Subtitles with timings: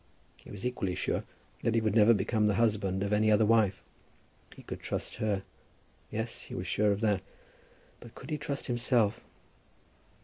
[0.37, 1.23] He was equally sure
[1.61, 3.83] that he would never become the husband of any other wife.
[4.55, 5.43] He could trust her.
[6.09, 7.21] Yes; he was sure of that.
[7.99, 9.23] But could he trust himself?